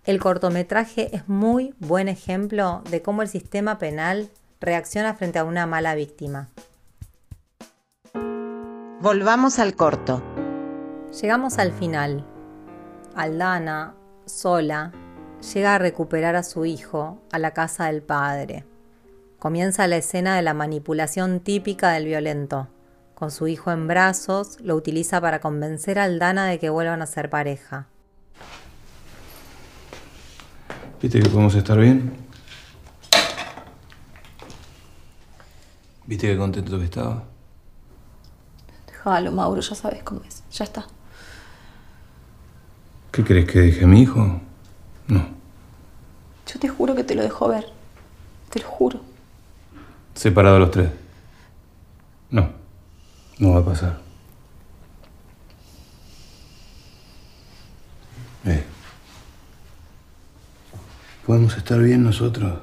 El 0.04 0.20
cortometraje 0.20 1.10
es 1.16 1.28
muy 1.28 1.74
buen 1.80 2.08
ejemplo 2.08 2.84
de 2.92 3.02
cómo 3.02 3.24
el 3.24 3.30
sistema 3.30 3.80
penal 3.80 4.30
reacciona 4.62 5.16
frente 5.16 5.40
a 5.40 5.44
una 5.44 5.66
mala 5.66 5.96
víctima. 5.96 6.50
Volvamos 9.06 9.60
al 9.60 9.76
corto. 9.76 10.24
Llegamos 11.22 11.60
al 11.60 11.72
final. 11.74 12.26
Aldana, 13.14 13.94
sola, 14.26 14.94
llega 15.54 15.76
a 15.76 15.78
recuperar 15.78 16.36
a 16.36 16.42
su 16.42 16.66
hijo 16.66 17.22
a 17.32 17.38
la 17.38 17.52
casa 17.52 17.86
del 17.86 18.02
padre. 18.02 18.66
Comienza 19.38 19.86
la 19.86 19.98
escena 19.98 20.36
de 20.36 20.42
la 20.42 20.56
manipulación 20.56 21.40
típica 21.40 21.92
del 21.92 22.06
violento. 22.06 22.68
Con 23.14 23.30
su 23.30 23.48
hijo 23.48 23.72
en 23.72 23.88
brazos, 23.88 24.60
lo 24.62 24.76
utiliza 24.76 25.22
para 25.22 25.40
convencer 25.40 26.00
a 26.00 26.06
Aldana 26.06 26.48
de 26.48 26.58
que 26.58 26.72
vuelvan 26.72 27.04
a 27.04 27.06
ser 27.06 27.30
pareja. 27.30 27.86
¿Viste 31.00 31.22
que 31.22 31.30
podemos 31.30 31.54
estar 31.54 31.78
bien? 31.78 32.12
¿Viste 36.08 36.26
qué 36.26 36.36
contento 36.36 36.80
que 36.80 36.86
estaba? 36.86 37.35
Déjalo, 39.06 39.32
Mauro, 39.32 39.62
ya 39.62 39.76
sabes 39.76 40.02
cómo 40.02 40.22
es. 40.28 40.42
Ya 40.52 40.64
está. 40.64 40.88
¿Qué 43.12 43.24
crees 43.24 43.46
que 43.46 43.60
deje 43.60 43.84
a 43.84 43.88
mi 43.88 44.02
hijo? 44.02 44.42
No. 45.08 45.28
Yo 46.48 46.60
te 46.60 46.68
juro 46.68 46.96
que 46.96 47.04
te 47.04 47.14
lo 47.14 47.22
dejo 47.22 47.48
ver. 47.48 47.68
Te 48.50 48.62
lo 48.62 48.68
juro. 48.68 49.00
Separados 50.16 50.60
los 50.60 50.72
tres. 50.72 50.90
No. 52.32 52.50
No 53.38 53.52
va 53.52 53.60
a 53.60 53.66
pasar. 53.66 54.02
Eh. 58.46 58.66
Podemos 61.28 61.56
estar 61.56 61.80
bien 61.80 62.04
nosotros. 62.04 62.60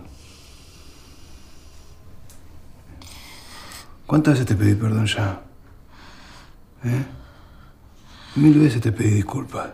¿Cuántas 4.06 4.34
veces 4.34 4.46
te 4.49 4.56
pedí 4.56 4.75
perdón 4.75 5.06
ya? 5.06 5.51
¿Eh? 6.84 7.04
Mil 8.36 8.58
veces 8.58 8.80
te 8.80 8.92
pedí 8.92 9.10
disculpas. 9.10 9.70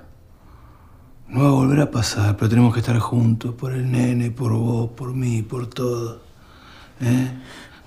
No 1.28 1.42
va 1.42 1.48
a 1.48 1.52
volver 1.52 1.80
a 1.80 1.90
pasar, 1.90 2.36
pero 2.36 2.48
tenemos 2.48 2.72
que 2.72 2.80
estar 2.80 2.98
juntos 2.98 3.54
por 3.54 3.72
el 3.72 3.90
nene, 3.90 4.30
por 4.30 4.52
vos, 4.52 4.90
por 4.90 5.14
mí, 5.14 5.42
por 5.42 5.66
todo. 5.66 6.22
¿Eh? 7.00 7.30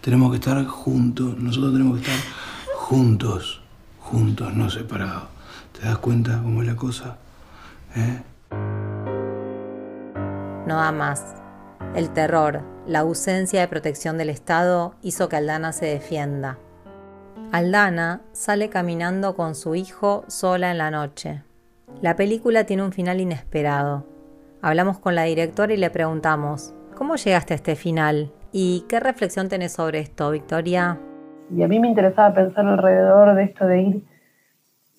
Tenemos 0.01 0.31
que 0.31 0.37
estar 0.37 0.63
juntos, 0.65 1.37
nosotros 1.37 1.73
tenemos 1.73 1.99
que 1.99 2.11
estar 2.11 2.31
juntos, 2.75 3.61
juntos, 3.99 4.53
no 4.55 4.69
separados. 4.69 5.23
¿Te 5.73 5.87
das 5.87 5.97
cuenta 5.97 6.39
cómo 6.41 6.61
es 6.61 6.67
la 6.67 6.75
cosa? 6.75 7.17
¿Eh? 7.95 8.21
No 10.67 10.75
da 10.77 10.91
más. 10.91 11.35
El 11.95 12.11
terror, 12.11 12.61
la 12.87 12.99
ausencia 12.99 13.59
de 13.59 13.67
protección 13.67 14.17
del 14.17 14.29
Estado 14.29 14.95
hizo 15.01 15.27
que 15.29 15.35
Aldana 15.35 15.73
se 15.73 15.87
defienda. 15.87 16.57
Aldana 17.51 18.21
sale 18.31 18.69
caminando 18.69 19.35
con 19.35 19.55
su 19.55 19.75
hijo 19.75 20.23
sola 20.27 20.71
en 20.71 20.77
la 20.77 20.89
noche. 20.89 21.43
La 22.01 22.15
película 22.15 22.63
tiene 22.63 22.83
un 22.83 22.93
final 22.93 23.19
inesperado. 23.19 24.05
Hablamos 24.61 24.99
con 24.99 25.15
la 25.15 25.23
directora 25.23 25.73
y 25.73 25.77
le 25.77 25.89
preguntamos, 25.89 26.73
¿cómo 26.95 27.17
llegaste 27.17 27.53
a 27.53 27.57
este 27.57 27.75
final? 27.75 28.31
¿Y 28.53 28.85
qué 28.87 29.01
reflexión 29.01 29.49
tenés 29.49 29.73
sobre 29.73 29.99
esto, 29.99 30.31
Victoria? 30.31 30.97
Y 31.53 31.61
a 31.61 31.67
mí 31.67 31.77
me 31.81 31.89
interesaba 31.89 32.33
pensar 32.33 32.65
alrededor 32.65 33.35
de 33.35 33.43
esto 33.43 33.65
de 33.65 33.81
ir 33.81 34.05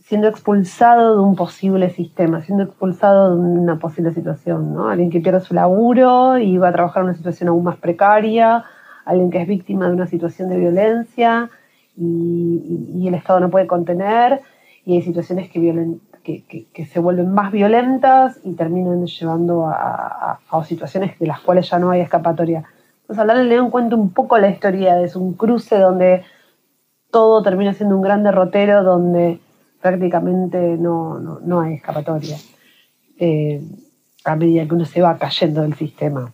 siendo 0.01 0.29
expulsado 0.29 1.17
de 1.17 1.23
un 1.23 1.37
posible 1.37 1.89
sistema, 1.89 2.43
siendo 2.43 2.65
expulsado 2.65 3.35
de 3.35 3.41
una 3.41 3.79
posible 3.79 4.13
situación, 4.13 4.75
¿no? 4.75 4.91
Alguien 4.91 5.09
que 5.09 5.21
pierde 5.21 5.41
su 5.41 5.55
laburo 5.55 6.37
y 6.37 6.59
va 6.59 6.69
a 6.69 6.73
trabajar 6.73 7.01
en 7.01 7.09
una 7.09 7.17
situación 7.17 7.49
aún 7.49 7.65
más 7.65 7.79
precaria, 7.79 8.63
alguien 9.07 9.31
que 9.31 9.41
es 9.41 9.49
víctima 9.49 9.89
de 9.89 9.95
una 9.95 10.07
situación 10.07 10.51
de 10.51 10.59
violencia, 10.59 11.49
y, 11.97 13.07
el 13.07 13.15
Estado 13.15 13.41
no 13.41 13.51
puede 13.51 13.67
contener 13.67 14.41
y 14.85 14.95
hay 14.97 15.03
situaciones 15.03 15.51
que, 15.51 15.95
que, 16.23 16.87
se 16.87 17.01
vuelven 17.01 17.33
más 17.33 17.53
violentas 17.53 18.41
y 18.45 18.55
terminan 18.55 19.07
llevando 19.07 19.67
a, 19.67 20.39
situaciones 20.65 21.19
de 21.19 21.27
las 21.27 21.41
cuales 21.41 21.69
ya 21.69 21.79
no 21.79 21.91
hay 21.91 22.01
escapatoria. 22.01 22.65
Entonces, 23.03 23.19
hablar 23.19 23.39
del 23.39 23.49
León 23.49 23.71
cuenta 23.71 23.97
un 23.97 24.11
poco 24.11 24.39
la 24.39 24.49
historia, 24.49 25.01
es 25.01 25.17
un 25.17 25.35
cruce 25.35 25.79
donde 25.79 26.25
todo 27.11 27.43
termina 27.43 27.75
siendo 27.75 27.97
un 27.97 28.03
gran 28.03 28.23
derrotero, 28.23 28.83
donde 28.83 29.41
prácticamente 29.81 30.77
no, 30.79 31.19
no, 31.19 31.61
hay 31.61 31.75
escapatoria, 31.75 32.37
eh, 33.19 33.61
a 34.25 34.37
medida 34.37 34.67
que 34.67 34.75
uno 34.75 34.85
se 34.85 35.03
va 35.03 35.19
cayendo 35.19 35.63
del 35.63 35.75
sistema. 35.75 36.33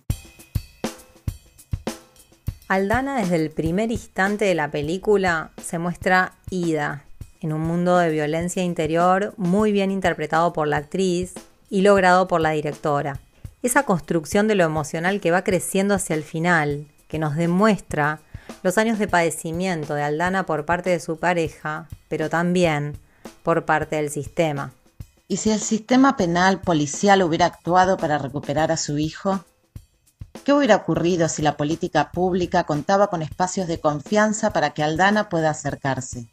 Aldana 2.69 3.17
desde 3.17 3.37
el 3.37 3.51
primer 3.51 3.91
instante 3.91 4.45
de 4.45 4.55
la 4.55 4.71
película 4.71 5.53
se 5.57 5.79
muestra 5.79 6.35
ida 6.51 7.03
en 7.41 7.55
un 7.55 7.63
mundo 7.63 7.97
de 7.97 8.11
violencia 8.11 8.63
interior 8.63 9.33
muy 9.39 9.73
bien 9.73 9.91
interpretado 9.91 10.53
por 10.53 10.69
la 10.69 10.77
actriz 10.77 11.33
y 11.71 11.81
logrado 11.81 12.29
por 12.29 12.43
la 12.43 12.51
directora. 12.51 13.21
Esa 13.63 13.85
construcción 13.85 14.49
de 14.49 14.55
lo 14.55 14.65
emocional 14.65 15.19
que 15.23 15.31
va 15.31 15.45
creciendo 15.45 15.95
hacia 15.95 16.15
el 16.15 16.23
final, 16.23 16.87
que 17.09 17.19
nos 17.19 17.37
demuestra 17.37 18.21
los 18.63 18.77
años 18.77 18.99
de 18.99 19.09
padecimiento 19.09 19.95
de 19.95 20.03
Aldana 20.03 20.45
por 20.45 20.67
parte 20.67 20.91
de 20.91 21.01
su 21.01 21.19
pareja, 21.19 21.89
pero 22.09 22.29
también 22.29 22.99
por 23.43 23.65
parte 23.65 23.97
del 23.97 24.11
sistema. 24.11 24.73
¿Y 25.27 25.39
si 25.39 25.51
el 25.53 25.61
sistema 25.61 26.19
penal 26.19 26.61
policial 26.61 27.23
hubiera 27.23 27.47
actuado 27.47 27.97
para 27.97 28.19
recuperar 28.19 28.71
a 28.73 28.77
su 28.77 28.99
hijo? 28.99 29.43
¿Qué 30.45 30.53
hubiera 30.53 30.77
ocurrido 30.77 31.29
si 31.29 31.43
la 31.43 31.57
política 31.57 32.11
pública 32.11 32.65
contaba 32.65 33.09
con 33.09 33.23
espacios 33.23 33.69
de 33.69 33.81
confianza 33.81 34.53
para 34.53 34.71
que 34.71 34.83
Aldana 34.83 35.29
pueda 35.29 35.51
acercarse? 35.51 36.27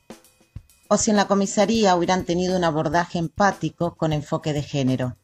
¿O 0.88 0.97
si 0.97 1.12
en 1.12 1.17
la 1.17 1.27
comisaría 1.27 1.95
hubieran 1.95 2.24
tenido 2.24 2.57
un 2.57 2.63
abordaje 2.63 3.19
empático 3.19 3.95
con 3.95 4.13
enfoque 4.13 4.53
de 4.53 4.62
género? 4.62 5.15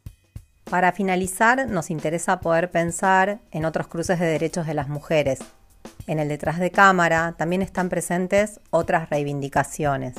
Para 0.66 0.92
finalizar, 0.92 1.68
nos 1.68 1.90
interesa 1.90 2.40
poder 2.40 2.72
pensar 2.72 3.40
en 3.52 3.66
otros 3.66 3.88
cruces 3.88 4.20
de 4.20 4.26
derechos 4.26 4.68
de 4.68 4.74
las 4.74 4.90
mujeres. 4.90 5.40
En 6.08 6.20
el 6.20 6.28
detrás 6.28 6.60
de 6.60 6.72
cámara 6.72 7.36
también 7.38 7.62
están 7.62 7.90
presentes 7.90 8.60
otras 8.70 9.10
reivindicaciones. 9.10 10.16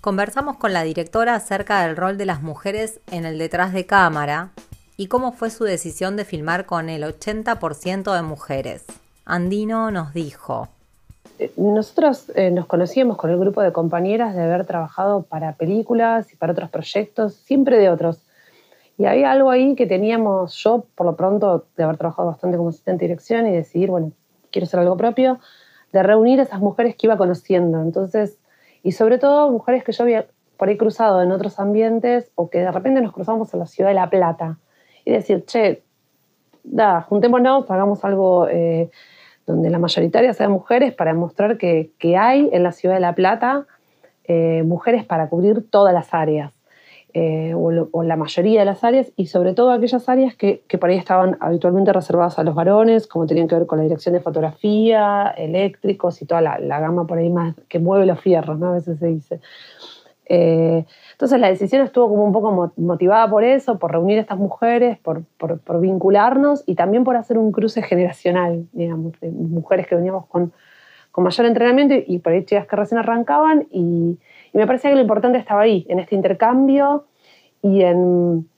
Conversamos 0.00 0.58
con 0.58 0.72
la 0.72 0.82
directora 0.82 1.34
acerca 1.34 1.82
del 1.82 1.96
rol 1.96 2.18
de 2.18 2.26
las 2.26 2.42
mujeres 2.42 3.00
en 3.10 3.24
el 3.24 3.38
detrás 3.38 3.72
de 3.72 3.86
cámara 3.86 4.50
y 4.96 5.08
cómo 5.08 5.32
fue 5.32 5.50
su 5.50 5.64
decisión 5.64 6.16
de 6.16 6.24
filmar 6.24 6.66
con 6.66 6.88
el 6.88 7.02
80% 7.02 8.14
de 8.14 8.22
mujeres. 8.22 8.84
Andino 9.24 9.90
nos 9.90 10.12
dijo. 10.14 10.68
Eh, 11.38 11.52
nosotros 11.56 12.30
eh, 12.36 12.50
nos 12.50 12.66
conocíamos 12.66 13.16
con 13.16 13.30
el 13.30 13.38
grupo 13.38 13.62
de 13.62 13.72
compañeras 13.72 14.34
de 14.34 14.42
haber 14.42 14.66
trabajado 14.66 15.22
para 15.22 15.54
películas 15.54 16.32
y 16.32 16.36
para 16.36 16.52
otros 16.52 16.70
proyectos, 16.70 17.34
siempre 17.34 17.78
de 17.78 17.90
otros. 17.90 18.20
Y 18.96 19.06
había 19.06 19.32
algo 19.32 19.50
ahí 19.50 19.74
que 19.74 19.86
teníamos, 19.86 20.54
yo 20.62 20.84
por 20.94 21.06
lo 21.06 21.16
pronto, 21.16 21.66
de 21.76 21.82
haber 21.82 21.96
trabajado 21.96 22.28
bastante 22.28 22.56
como 22.56 22.68
asistente 22.68 23.04
de 23.04 23.08
dirección 23.08 23.46
y 23.48 23.52
decidir, 23.52 23.90
bueno, 23.90 24.12
quiero 24.52 24.66
hacer 24.66 24.78
algo 24.78 24.96
propio, 24.96 25.40
de 25.92 26.02
reunir 26.04 26.38
a 26.38 26.44
esas 26.44 26.60
mujeres 26.60 26.94
que 26.94 27.08
iba 27.08 27.16
conociendo. 27.16 27.82
Entonces, 27.82 28.38
y 28.84 28.92
sobre 28.92 29.18
todo 29.18 29.50
mujeres 29.50 29.82
que 29.82 29.90
yo 29.90 30.04
había 30.04 30.26
por 30.56 30.68
ahí 30.68 30.76
cruzado 30.76 31.20
en 31.22 31.32
otros 31.32 31.58
ambientes 31.58 32.30
o 32.36 32.48
que 32.48 32.58
de 32.58 32.70
repente 32.70 33.00
nos 33.00 33.12
cruzamos 33.12 33.52
en 33.52 33.60
la 33.60 33.66
ciudad 33.66 33.90
de 33.90 33.94
La 33.94 34.08
Plata 34.08 34.58
y 35.04 35.12
decir, 35.12 35.44
che, 35.44 35.82
da, 36.62 37.02
juntémonos, 37.02 37.70
hagamos 37.70 38.04
algo 38.04 38.48
eh, 38.48 38.90
donde 39.46 39.70
la 39.70 39.78
mayoritaria 39.78 40.32
sea 40.32 40.48
mujeres 40.48 40.94
para 40.94 41.14
mostrar 41.14 41.58
que, 41.58 41.92
hay 42.16 42.48
en 42.52 42.62
la 42.62 42.72
ciudad 42.72 42.94
de 42.94 43.00
La 43.00 43.14
Plata 43.14 43.66
eh, 44.24 44.62
mujeres 44.64 45.04
para 45.04 45.28
cubrir 45.28 45.68
todas 45.70 45.92
las 45.92 46.14
áreas. 46.14 46.52
Eh, 47.16 47.54
o, 47.54 48.02
la 48.02 48.16
mayoría 48.16 48.58
de 48.58 48.66
las 48.66 48.82
áreas, 48.82 49.12
y 49.14 49.26
sobre 49.26 49.54
todo 49.54 49.70
aquellas 49.70 50.08
áreas 50.08 50.34
que, 50.34 50.64
por 50.80 50.90
ahí 50.90 50.96
estaban 50.96 51.36
habitualmente 51.38 51.92
reservadas 51.92 52.40
a 52.40 52.42
los 52.42 52.56
varones, 52.56 53.06
como 53.06 53.26
tenían 53.26 53.46
que 53.46 53.54
ver 53.54 53.66
con 53.66 53.78
la 53.78 53.84
dirección 53.84 54.14
de 54.14 54.20
fotografía, 54.20 55.32
eléctricos 55.36 56.20
y 56.22 56.26
toda 56.26 56.40
la, 56.40 56.80
gama 56.80 57.06
por 57.06 57.18
ahí 57.18 57.30
más 57.30 57.54
que 57.68 57.78
mueve 57.78 58.04
los 58.06 58.20
fierros, 58.20 58.58
¿no? 58.58 58.70
A 58.70 58.72
veces 58.72 58.98
se 58.98 59.06
dice. 59.06 59.40
Eh, 60.26 60.84
entonces 61.12 61.38
la 61.38 61.48
decisión 61.48 61.82
estuvo 61.82 62.08
como 62.08 62.24
un 62.24 62.32
poco 62.32 62.72
motivada 62.76 63.28
por 63.28 63.44
eso, 63.44 63.78
por 63.78 63.92
reunir 63.92 64.18
a 64.18 64.22
estas 64.22 64.38
mujeres, 64.38 64.98
por, 64.98 65.24
por, 65.36 65.80
vincularnos 65.80 66.64
y 66.66 66.74
también 66.74 67.04
por 67.04 67.16
hacer 67.16 67.36
un 67.36 67.52
cruce 67.52 67.82
generacional, 67.82 68.66
digamos, 68.72 69.12
mujeres 69.22 69.86
que 69.86 69.96
veníamos 69.96 70.26
con, 70.26 70.52
con 71.12 71.24
mayor 71.24 71.46
entrenamiento 71.46 71.94
y, 72.06 72.18
por 72.20 72.32
ahí 72.32 72.44
chicas 72.44 72.66
que 72.66 72.76
recién 72.76 72.98
arrancaban 72.98 73.66
y 73.70 74.18
me 74.52 74.66
parecía 74.66 74.90
que 74.90 74.96
lo 74.96 75.02
importante 75.02 75.38
estaba 75.38 75.62
ahí, 75.62 75.84
en 75.88 75.98
este 75.98 76.14
intercambio 76.14 77.04
y 77.60 77.82
en, 77.82 78.48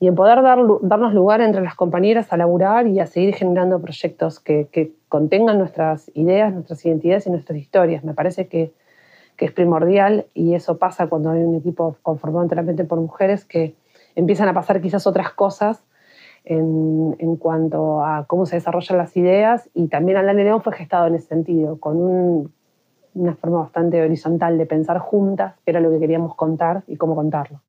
y 0.00 0.08
en 0.08 0.14
poder 0.14 0.42
dar, 0.42 0.58
darnos 0.82 1.14
lugar 1.14 1.40
entre 1.40 1.62
las 1.62 1.74
compañeras 1.74 2.32
a 2.32 2.36
laburar 2.36 2.86
y 2.86 3.00
a 3.00 3.06
seguir 3.06 3.34
generando 3.34 3.80
proyectos 3.80 4.40
que 4.40 4.92
contengan 5.08 5.58
nuestras 5.58 6.10
ideas, 6.14 6.52
nuestras 6.52 6.84
identidades 6.84 7.26
y 7.26 7.30
nuestras 7.30 7.58
historias. 7.58 8.04
Me 8.04 8.14
parece 8.14 8.48
que, 8.48 8.72
que, 9.36 9.46
es 9.46 9.52
primordial 9.52 10.26
y 10.34 10.54
eso 10.54 10.78
pasa 10.78 11.06
cuando 11.08 11.30
hay 11.30 11.42
un 11.42 11.56
equipo 11.56 11.96
conformado 12.02 12.42
enteramente 12.42 12.84
por 12.84 13.00
mujeres 13.00 13.44
que 13.44 13.74
empiezan 14.14 14.48
a 14.48 14.54
pasar 14.54 14.80
quizás 14.80 15.06
otras 15.06 15.32
cosas 15.32 15.82
en, 16.44 17.36
cuanto 17.36 18.04
a 18.04 18.26
cómo 18.26 18.46
se 18.46 18.56
desarrollan 18.56 18.98
las 18.98 19.16
ideas 19.16 19.68
y 19.74 19.88
también 19.88 20.18
Alan 20.18 20.36
León 20.36 20.62
fue 20.62 20.74
gestado 20.74 21.06
en 21.06 21.14
ese 21.14 21.28
sentido, 21.28 21.78
con 21.78 21.96
un, 21.96 22.52
una 23.14 23.34
forma 23.34 23.60
bastante 23.60 24.02
horizontal 24.02 24.58
de 24.58 24.66
pensar 24.66 24.98
juntas, 24.98 25.54
era 25.66 25.80
lo 25.80 25.90
que 25.90 25.98
queríamos 25.98 26.34
contar 26.34 26.82
y 26.86 26.96
cómo 26.96 27.14
contarlo. 27.14 27.60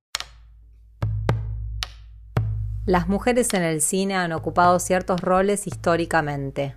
Las 2.86 3.08
mujeres 3.08 3.52
en 3.56 3.64
el 3.64 3.82
cine 3.82 4.16
han 4.16 4.32
ocupado 4.32 4.78
ciertos 4.80 5.22
roles 5.22 5.66
históricamente. 5.66 6.76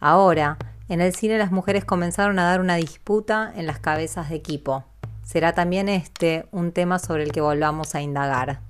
Ahora, 0.00 0.58
en 0.88 1.00
el 1.00 1.14
cine 1.14 1.38
las 1.38 1.52
mujeres 1.52 1.84
comenzaron 1.84 2.38
a 2.38 2.44
dar 2.44 2.60
una 2.60 2.76
disputa 2.76 3.52
en 3.56 3.66
las 3.66 3.80
cabezas 3.80 4.30
de 4.30 4.36
equipo. 4.36 4.84
Será 5.24 5.52
también 5.52 5.88
este 5.88 6.46
un 6.52 6.72
tema 6.72 6.98
sobre 6.98 7.24
el 7.24 7.32
que 7.32 7.40
volvamos 7.40 7.94
a 7.94 8.02
indagar. 8.02 8.60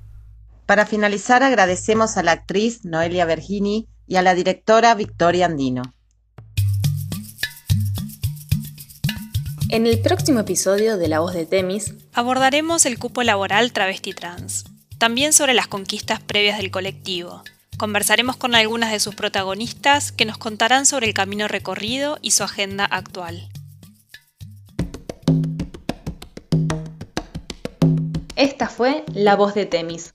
Para 0.65 0.87
finalizar, 0.87 1.43
agradecemos 1.43 2.17
a 2.17 2.23
la 2.23 2.33
actriz 2.33 2.85
Noelia 2.85 3.25
Vergini 3.25 3.89
y 4.07 4.17
a 4.17 4.23
la 4.23 4.35
directora 4.35 4.95
Victoria 4.95 5.47
Andino. 5.47 5.83
En 9.69 9.87
el 9.87 10.01
próximo 10.01 10.41
episodio 10.41 10.97
de 10.97 11.09
La 11.09 11.21
Voz 11.21 11.35
de 11.35 11.45
Temis 11.45 11.95
abordaremos 12.15 12.87
el 12.87 12.99
cupo 12.99 13.23
laboral 13.23 13.73
travesti 13.73 14.13
trans, 14.13 14.65
también 14.99 15.33
sobre 15.33 15.55
las 15.55 15.67
conquistas 15.67 16.21
previas 16.21 16.59
del 16.59 16.71
colectivo. 16.71 17.43
Conversaremos 17.79 18.37
con 18.37 18.55
algunas 18.55 18.91
de 18.91 19.01
sus 19.01 19.15
protagonistas 19.15 20.11
que 20.11 20.25
nos 20.25 20.39
contarán 20.39 20.87
sobre 20.87 21.07
el 21.07 21.15
camino 21.15 21.47
recorrido 21.47 22.19
y 22.23 22.31
su 22.31 22.43
agenda 22.43 22.87
actual. 22.87 23.51
Esta 28.35 28.69
fue 28.69 29.05
La 29.13 29.37
Voz 29.37 29.55
de 29.55 29.67
Temis, 29.67 30.15